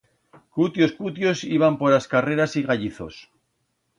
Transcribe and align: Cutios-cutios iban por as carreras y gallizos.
Cutios-cutios 0.55 1.39
iban 1.57 1.73
por 1.79 1.91
as 1.99 2.05
carreras 2.13 2.51
y 2.59 2.61
gallizos. 2.69 3.15